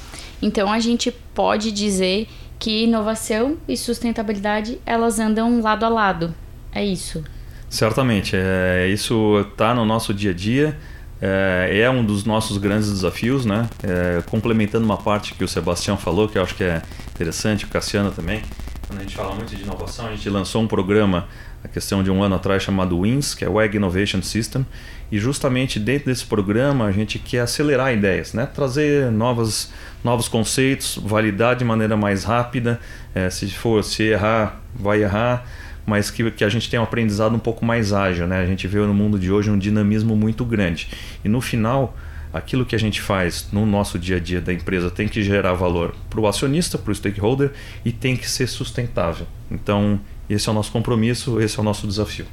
Então 0.41 0.71
a 0.71 0.79
gente 0.79 1.11
pode 1.33 1.71
dizer 1.71 2.27
que 2.57 2.83
inovação 2.83 3.57
e 3.67 3.77
sustentabilidade 3.77 4.79
elas 4.85 5.19
andam 5.19 5.61
lado 5.61 5.85
a 5.85 5.89
lado. 5.89 6.35
É 6.71 6.83
isso. 6.83 7.23
Certamente. 7.69 8.35
É, 8.35 8.87
isso 8.89 9.45
está 9.51 9.73
no 9.73 9.85
nosso 9.85 10.13
dia 10.13 10.31
a 10.31 10.33
dia. 10.33 10.77
É, 11.21 11.81
é, 11.81 11.89
um 11.89 12.03
dos 12.03 12.23
nossos 12.23 12.57
grandes 12.57 12.89
desafios, 12.89 13.45
né? 13.45 13.69
É, 13.83 14.21
complementando 14.29 14.85
uma 14.85 14.97
parte 14.97 15.33
que 15.33 15.43
o 15.43 15.47
Sebastião 15.47 15.97
falou, 15.97 16.29
que 16.29 16.37
eu 16.37 16.41
acho 16.41 16.55
que 16.55 16.63
é 16.63 16.81
interessante, 17.13 17.65
o 17.65 17.67
Cassiano 17.67 18.11
também. 18.11 18.41
Quando 18.87 18.99
a 18.99 19.01
gente 19.03 19.15
fala 19.15 19.35
muito 19.35 19.55
de 19.55 19.61
inovação, 19.61 20.07
a 20.07 20.11
gente 20.11 20.29
lançou 20.29 20.61
um 20.61 20.67
programa, 20.67 21.27
a 21.63 21.67
questão 21.67 22.01
de 22.01 22.09
um 22.09 22.23
ano 22.23 22.35
atrás, 22.35 22.63
chamado 22.63 22.97
WINS, 22.97 23.35
que 23.35 23.43
é 23.43 23.49
o 23.49 23.53
WEG 23.53 23.75
Innovation 23.75 24.21
System, 24.21 24.65
e 25.11 25.19
justamente 25.19 25.79
dentro 25.79 26.05
desse 26.05 26.25
programa 26.25 26.85
a 26.85 26.91
gente 26.91 27.19
quer 27.19 27.41
acelerar 27.41 27.93
ideias, 27.93 28.33
né? 28.33 28.45
Trazer 28.45 29.11
novas, 29.11 29.71
novos 30.03 30.27
conceitos, 30.27 30.97
validar 31.03 31.55
de 31.55 31.65
maneira 31.65 31.97
mais 31.97 32.23
rápida. 32.23 32.79
É, 33.13 33.29
se 33.29 33.47
for 33.49 33.83
se 33.83 34.03
errar, 34.03 34.61
vai 34.73 35.03
errar 35.03 35.45
mas 35.89 36.11
que, 36.11 36.29
que 36.31 36.43
a 36.43 36.49
gente 36.49 36.69
tem 36.69 36.79
um 36.79 36.83
aprendizado 36.83 37.35
um 37.35 37.39
pouco 37.39 37.65
mais 37.65 37.91
ágil. 37.91 38.27
Né? 38.27 38.39
A 38.39 38.45
gente 38.45 38.67
vê 38.67 38.79
no 38.79 38.93
mundo 38.93 39.17
de 39.17 39.31
hoje 39.31 39.49
um 39.49 39.57
dinamismo 39.57 40.15
muito 40.15 40.45
grande. 40.45 40.87
E 41.25 41.27
no 41.27 41.41
final, 41.41 41.97
aquilo 42.31 42.63
que 42.63 42.75
a 42.75 42.79
gente 42.79 43.01
faz 43.01 43.47
no 43.51 43.65
nosso 43.65 43.97
dia 43.97 44.17
a 44.17 44.19
dia 44.19 44.39
da 44.39 44.53
empresa 44.53 44.91
tem 44.91 45.07
que 45.07 45.23
gerar 45.23 45.53
valor 45.53 45.95
para 46.09 46.19
o 46.19 46.27
acionista, 46.27 46.77
para 46.77 46.91
o 46.91 46.95
stakeholder 46.95 47.51
e 47.83 47.91
tem 47.91 48.15
que 48.15 48.29
ser 48.29 48.47
sustentável. 48.47 49.25
Então, 49.49 49.99
esse 50.29 50.47
é 50.47 50.51
o 50.51 50.55
nosso 50.55 50.71
compromisso, 50.71 51.41
esse 51.41 51.57
é 51.57 51.61
o 51.61 51.63
nosso 51.63 51.87
desafio. 51.87 52.27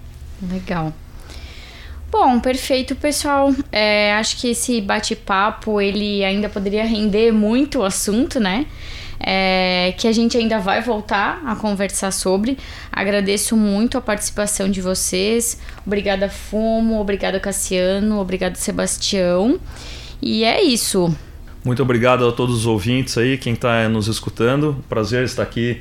Legal. 0.52 0.92
Bom, 2.10 2.38
perfeito, 2.38 2.94
pessoal. 2.94 3.52
É, 3.72 4.14
acho 4.14 4.36
que 4.36 4.48
esse 4.48 4.80
bate-papo 4.80 5.80
ele 5.80 6.24
ainda 6.24 6.48
poderia 6.48 6.84
render 6.84 7.32
muito 7.32 7.80
o 7.80 7.82
assunto, 7.82 8.38
né? 8.38 8.66
É, 9.20 9.94
que 9.96 10.06
a 10.06 10.12
gente 10.12 10.36
ainda 10.36 10.58
vai 10.58 10.82
voltar 10.82 11.42
a 11.44 11.56
conversar 11.56 12.10
sobre. 12.10 12.58
Agradeço 12.92 13.56
muito 13.56 13.96
a 13.98 14.00
participação 14.00 14.70
de 14.70 14.80
vocês. 14.80 15.60
Obrigada, 15.86 16.28
Fumo. 16.28 17.00
Obrigada, 17.00 17.40
Cassiano. 17.40 18.20
Obrigada, 18.20 18.54
Sebastião. 18.56 19.58
E 20.20 20.44
é 20.44 20.62
isso. 20.62 21.14
Muito 21.64 21.82
obrigado 21.82 22.26
a 22.26 22.32
todos 22.32 22.54
os 22.56 22.66
ouvintes 22.66 23.18
aí, 23.18 23.36
quem 23.36 23.52
está 23.52 23.88
nos 23.88 24.06
escutando. 24.06 24.84
Prazer 24.88 25.24
estar 25.24 25.42
aqui 25.42 25.80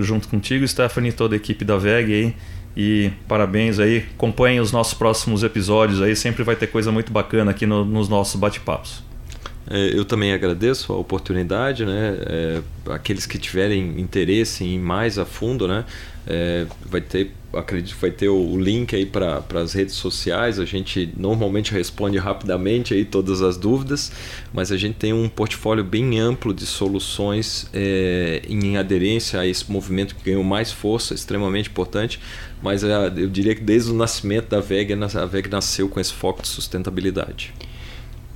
junto 0.00 0.28
contigo, 0.28 0.66
Stephanie, 0.66 1.12
toda 1.12 1.34
a 1.34 1.36
equipe 1.36 1.64
da 1.64 1.76
VEG 1.76 2.12
aí. 2.12 2.36
E 2.76 3.12
parabéns 3.28 3.78
aí, 3.78 4.04
acompanhem 4.14 4.58
os 4.58 4.72
nossos 4.72 4.94
próximos 4.94 5.44
episódios 5.44 6.02
aí, 6.02 6.16
sempre 6.16 6.42
vai 6.42 6.56
ter 6.56 6.66
coisa 6.66 6.90
muito 6.90 7.12
bacana 7.12 7.52
aqui 7.52 7.66
no, 7.66 7.84
nos 7.84 8.08
nossos 8.08 8.34
bate-papos. 8.34 9.04
É, 9.70 9.98
eu 9.98 10.04
também 10.04 10.32
agradeço 10.32 10.92
a 10.92 10.96
oportunidade, 10.96 11.86
né? 11.86 12.16
É, 12.26 12.62
aqueles 12.90 13.24
que 13.24 13.38
tiverem 13.38 13.98
interesse 13.98 14.62
em 14.64 14.74
ir 14.74 14.78
mais 14.78 15.18
a 15.18 15.24
fundo, 15.24 15.66
né? 15.66 15.84
É, 16.26 16.66
vai 16.86 17.02
ter, 17.02 17.32
acredito 17.52 17.94
que 17.94 18.00
vai 18.00 18.10
ter 18.10 18.28
o, 18.28 18.58
link 18.58 18.94
aí 18.94 19.06
para 19.06 19.42
as 19.54 19.72
redes 19.72 19.94
sociais. 19.94 20.58
A 20.58 20.66
gente 20.66 21.12
normalmente 21.16 21.72
responde 21.72 22.18
rapidamente 22.18 22.92
aí 22.92 23.06
todas 23.06 23.40
as 23.40 23.56
dúvidas, 23.56 24.12
mas 24.52 24.70
a 24.70 24.76
gente 24.76 24.96
tem 24.96 25.12
um 25.12 25.28
portfólio 25.28 25.84
bem 25.84 26.18
amplo 26.18 26.52
de 26.52 26.66
soluções 26.66 27.66
é, 27.72 28.42
em 28.48 28.76
aderência 28.76 29.40
a 29.40 29.46
esse 29.46 29.70
movimento 29.70 30.14
que 30.14 30.24
ganhou 30.24 30.44
mais 30.44 30.70
força, 30.70 31.14
extremamente 31.14 31.70
importante. 31.70 32.20
Mas 32.62 32.84
é, 32.84 33.06
eu 33.16 33.28
diria 33.28 33.54
que 33.54 33.62
desde 33.62 33.90
o 33.90 33.94
nascimento 33.94 34.48
da 34.48 34.60
VEG, 34.60 34.92
a 34.92 35.26
VEG 35.26 35.48
nasceu 35.48 35.88
com 35.88 36.00
esse 36.00 36.12
foco 36.12 36.42
de 36.42 36.48
sustentabilidade. 36.48 37.52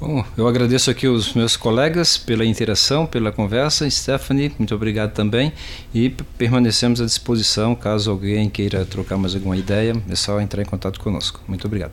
Bom, 0.01 0.25
eu 0.37 0.47
agradeço 0.47 0.91
aqui 0.91 1.09
os 1.09 1.35
meus 1.35 1.57
colegas 1.57 2.17
pela 2.17 2.45
interação, 2.45 3.05
pela 3.05 3.33
conversa. 3.33 3.89
Stephanie, 3.91 4.53
muito 4.57 4.73
obrigado 4.73 5.13
também. 5.13 5.53
E 5.93 6.11
permanecemos 6.37 7.01
à 7.01 7.05
disposição 7.05 7.75
caso 7.75 8.11
alguém 8.11 8.49
queira 8.49 8.85
trocar 8.85 9.17
mais 9.17 9.35
alguma 9.35 9.57
ideia, 9.57 10.01
é 10.09 10.15
só 10.15 10.41
entrar 10.41 10.63
em 10.63 10.67
contato 10.67 11.01
conosco. 11.01 11.41
Muito 11.49 11.67
obrigado. 11.67 11.93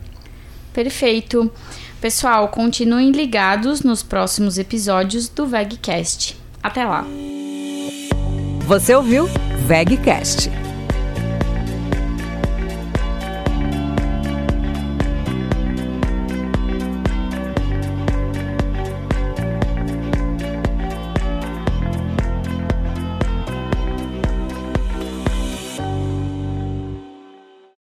Perfeito. 0.72 1.50
Pessoal, 2.00 2.48
continuem 2.48 3.10
ligados 3.10 3.82
nos 3.82 4.04
próximos 4.04 4.56
episódios 4.56 5.28
do 5.28 5.44
VegCast. 5.44 6.36
Até 6.62 6.84
lá. 6.84 7.04
Você 8.66 8.94
ouviu 8.94 9.28
VegCast 9.66 10.65